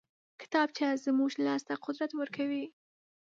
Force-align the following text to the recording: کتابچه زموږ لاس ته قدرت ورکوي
کتابچه 0.41 0.87
زموږ 1.05 1.31
لاس 1.45 1.61
ته 1.67 1.73
قدرت 1.85 2.11
ورکوي 2.15 2.65